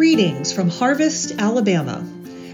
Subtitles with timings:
[0.00, 2.02] Greetings from Harvest, Alabama.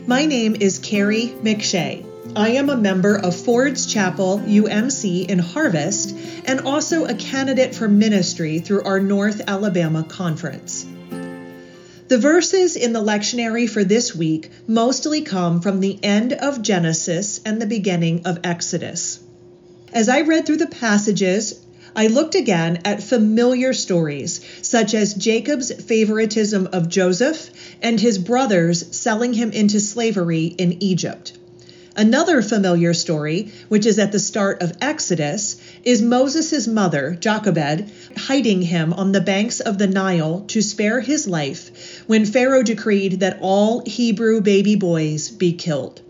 [0.04, 2.05] My name is Kerry McShea.
[2.35, 7.87] I am a member of Ford's Chapel UMC in Harvest and also a candidate for
[7.87, 10.85] ministry through our North Alabama Conference.
[12.09, 17.40] The verses in the lectionary for this week mostly come from the end of Genesis
[17.44, 19.20] and the beginning of Exodus.
[19.92, 21.64] As I read through the passages,
[21.98, 27.48] I looked again at familiar stories, such as Jacob's favoritism of Joseph
[27.80, 31.32] and his brothers selling him into slavery in Egypt.
[31.96, 38.60] Another familiar story, which is at the start of Exodus, is Moses' mother, Jochebed, hiding
[38.60, 43.38] him on the banks of the Nile to spare his life when Pharaoh decreed that
[43.40, 46.02] all Hebrew baby boys be killed.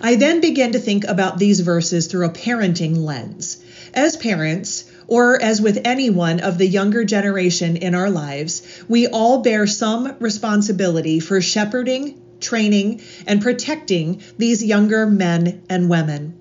[0.00, 3.58] I then began to think about these verses through a parenting lens.
[3.94, 9.42] As parents, or as with anyone of the younger generation in our lives, we all
[9.42, 16.34] bear some responsibility for shepherding, training, and protecting these younger men and women.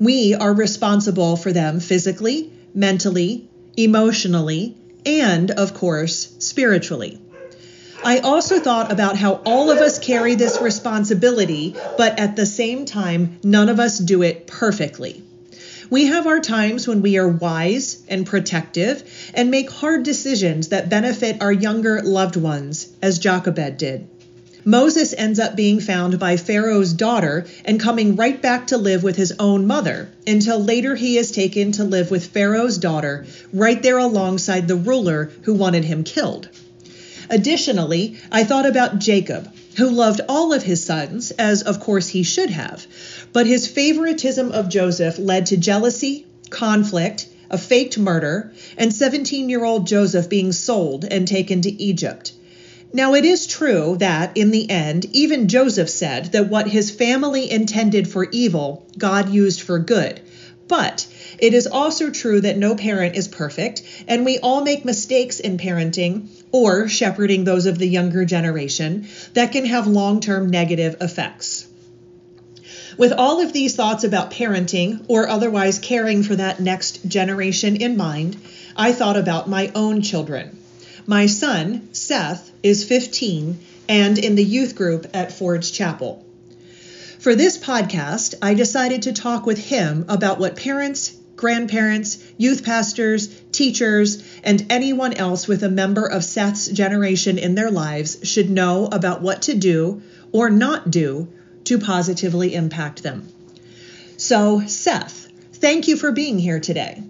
[0.00, 4.76] We are responsible for them physically, mentally, emotionally,
[5.06, 7.20] and, of course, spiritually.
[8.04, 12.84] I also thought about how all of us carry this responsibility, but at the same
[12.84, 15.22] time, none of us do it perfectly.
[15.90, 19.02] We have our times when we are wise and protective
[19.34, 24.06] and make hard decisions that benefit our younger loved ones, as Jochebed did.
[24.64, 29.16] Moses ends up being found by Pharaoh's daughter and coming right back to live with
[29.16, 33.98] his own mother until later he is taken to live with Pharaoh's daughter right there
[33.98, 36.48] alongside the ruler who wanted him killed.
[37.30, 42.22] Additionally, I thought about Jacob, who loved all of his sons, as of course he
[42.22, 42.86] should have,
[43.32, 49.64] but his favoritism of Joseph led to jealousy, conflict, a faked murder, and 17 year
[49.64, 52.32] old Joseph being sold and taken to Egypt.
[52.92, 57.50] Now, it is true that, in the end, even Joseph said that what his family
[57.50, 60.20] intended for evil, God used for good.
[60.68, 61.06] But
[61.38, 65.58] it is also true that no parent is perfect, and we all make mistakes in
[65.58, 71.66] parenting or shepherding those of the younger generation that can have long term negative effects.
[72.96, 77.96] With all of these thoughts about parenting or otherwise caring for that next generation in
[77.96, 78.36] mind,
[78.76, 80.58] I thought about my own children.
[81.06, 86.24] My son, Seth, is 15 and in the youth group at Ford's Chapel.
[87.18, 93.28] For this podcast, I decided to talk with him about what parents, grandparents, youth pastors,
[93.58, 98.86] teachers, and anyone else with a member of Seth's generation in their lives should know
[98.86, 101.28] about what to do or not do
[101.64, 103.28] to positively impact them.
[104.16, 107.02] So, Seth, thank you for being here today.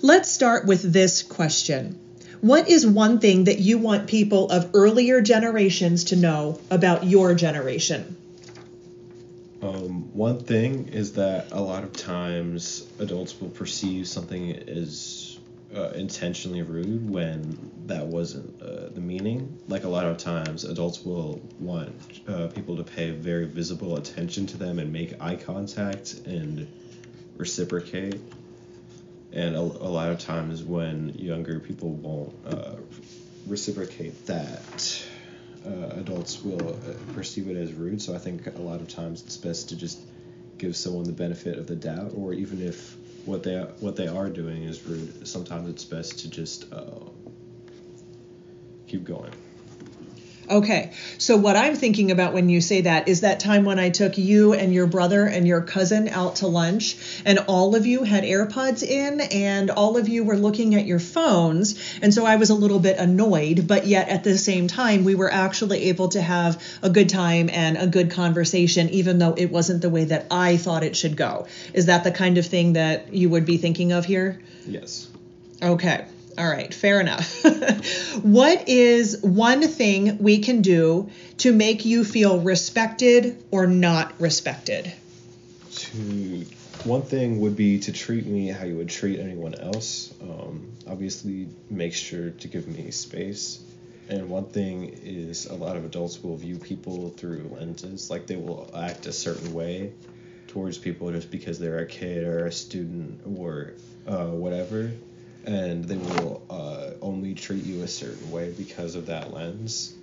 [0.00, 1.98] Let's start with this question
[2.40, 7.34] What is one thing that you want people of earlier generations to know about your
[7.34, 8.16] generation?
[9.60, 15.27] Um, one thing is that a lot of times adults will perceive something as
[15.74, 19.58] uh, intentionally rude when that wasn't uh, the meaning.
[19.68, 24.46] Like a lot of times, adults will want uh, people to pay very visible attention
[24.46, 26.66] to them and make eye contact and
[27.36, 28.20] reciprocate.
[29.32, 32.76] And a, a lot of times, when younger people won't uh,
[33.46, 35.04] reciprocate that,
[35.66, 38.00] uh, adults will uh, perceive it as rude.
[38.00, 40.00] So I think a lot of times it's best to just
[40.56, 42.96] give someone the benefit of the doubt, or even if
[43.28, 45.26] what they what they are doing is rude.
[45.28, 47.04] Sometimes it's best to just uh,
[48.86, 49.30] keep going.
[50.50, 53.90] Okay, so what I'm thinking about when you say that is that time when I
[53.90, 58.02] took you and your brother and your cousin out to lunch, and all of you
[58.02, 61.98] had AirPods in, and all of you were looking at your phones.
[62.00, 65.14] And so I was a little bit annoyed, but yet at the same time, we
[65.14, 69.50] were actually able to have a good time and a good conversation, even though it
[69.50, 71.46] wasn't the way that I thought it should go.
[71.74, 74.40] Is that the kind of thing that you would be thinking of here?
[74.66, 75.08] Yes.
[75.62, 76.06] Okay.
[76.38, 77.42] All right, fair enough.
[78.22, 84.92] what is one thing we can do to make you feel respected or not respected?
[85.74, 86.46] To
[86.84, 90.14] one thing would be to treat me how you would treat anyone else.
[90.22, 93.60] Um, obviously, make sure to give me space.
[94.08, 98.36] And one thing is a lot of adults will view people through lenses, like they
[98.36, 99.92] will act a certain way
[100.46, 103.72] towards people just because they're a kid or a student or
[104.06, 104.92] uh, whatever
[105.48, 109.94] and they will uh, only treat you a certain way because of that lens.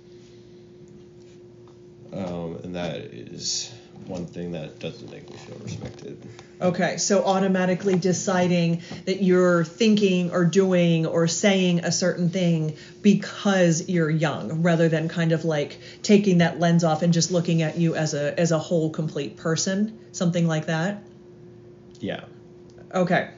[2.12, 3.72] Um, and that is
[4.06, 6.18] one thing that doesn't make me feel respected.
[6.60, 13.88] Okay, so automatically deciding that you're thinking or doing or saying a certain thing because
[13.88, 17.76] you're young rather than kind of like taking that lens off and just looking at
[17.76, 21.04] you as a as a whole complete person, something like that.
[22.00, 22.24] Yeah.
[22.92, 23.30] Okay.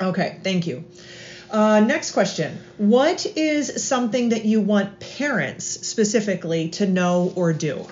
[0.00, 0.84] Okay, thank you.
[1.50, 2.58] Uh, next question.
[2.76, 7.86] What is something that you want parents specifically to know or do?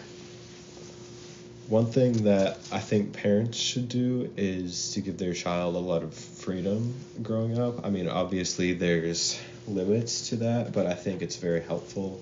[1.69, 6.03] One thing that I think parents should do is to give their child a lot
[6.03, 7.87] of freedom growing up.
[7.87, 12.21] I mean, obviously, there's limits to that, but I think it's very helpful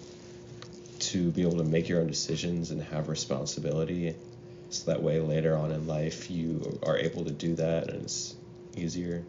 [1.00, 4.14] to be able to make your own decisions and have responsibility.
[4.70, 8.36] So that way, later on in life, you are able to do that and it's
[8.76, 9.24] easier.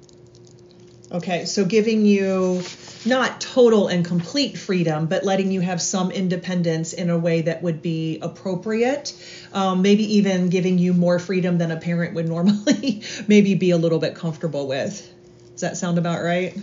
[1.11, 2.63] Okay, so giving you
[3.05, 7.61] not total and complete freedom, but letting you have some independence in a way that
[7.61, 9.13] would be appropriate.
[9.51, 13.77] Um, maybe even giving you more freedom than a parent would normally maybe be a
[13.77, 15.09] little bit comfortable with.
[15.51, 16.57] Does that sound about right?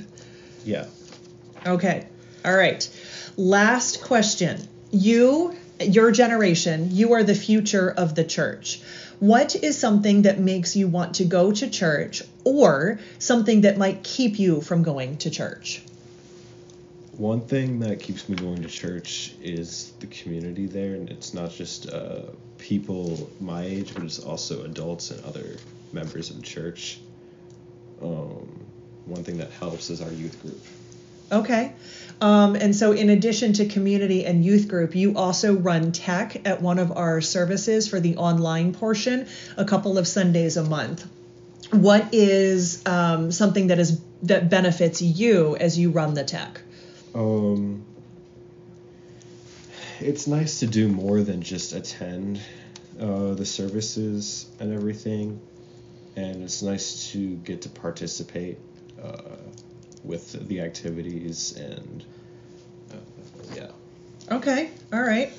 [0.64, 0.86] Yeah.
[1.64, 2.06] Okay,
[2.44, 2.88] all right.
[3.36, 4.66] Last question.
[4.90, 8.80] You, your generation, you are the future of the church.
[9.18, 14.02] What is something that makes you want to go to church or something that might
[14.02, 15.82] keep you from going to church?
[17.12, 21.50] One thing that keeps me going to church is the community there, and it's not
[21.50, 22.22] just uh,
[22.56, 25.56] people my age, but it's also adults and other
[25.92, 26.98] members of the church.
[28.00, 28.48] Um,
[29.04, 30.60] one thing that helps is our youth group.
[31.32, 31.72] Okay.
[32.20, 36.60] Um, and so, in addition to community and youth group, you also run tech at
[36.60, 41.06] one of our services for the online portion a couple of Sundays a month.
[41.70, 46.60] What is um, something that is that benefits you as you run the tech?
[47.14, 47.84] Um,
[49.98, 52.40] it's nice to do more than just attend
[53.00, 55.40] uh, the services and everything,
[56.16, 58.58] and it's nice to get to participate.
[59.02, 59.22] Uh,
[60.04, 62.04] with the activities and
[62.92, 62.96] uh,
[63.54, 63.70] yeah.
[64.30, 64.70] Okay.
[64.92, 65.32] All right.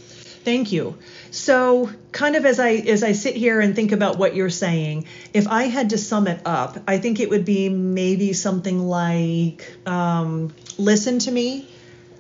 [0.44, 0.98] Thank you.
[1.30, 5.06] So, kind of as I as I sit here and think about what you're saying,
[5.34, 9.72] if I had to sum it up, I think it would be maybe something like
[9.86, 11.70] um, listen to me,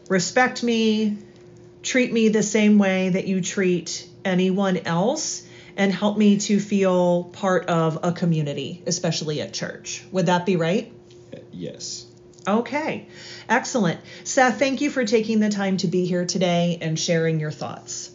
[0.08, 1.18] respect me,
[1.82, 7.24] treat me the same way that you treat anyone else, and help me to feel
[7.24, 10.04] part of a community, especially at church.
[10.12, 10.94] Would that be right?
[11.52, 12.06] Yes.
[12.48, 13.08] Okay,
[13.48, 14.00] excellent.
[14.24, 18.10] Seth, thank you for taking the time to be here today and sharing your thoughts.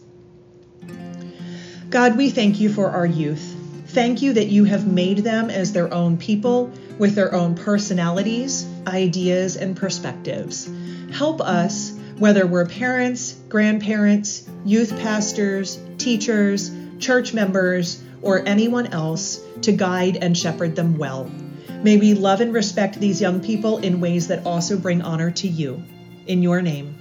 [1.89, 3.55] God, we thank you for our youth.
[3.87, 8.67] Thank you that you have made them as their own people with their own personalities,
[8.85, 10.69] ideas, and perspectives.
[11.13, 16.69] Help us, whether we're parents, grandparents, youth pastors, teachers,
[16.99, 21.31] church members, or anyone else, to guide and shepherd them well.
[21.69, 25.47] May we love and respect these young people in ways that also bring honor to
[25.47, 25.83] you.
[26.25, 26.95] In your name,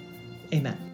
[0.52, 0.85] amen.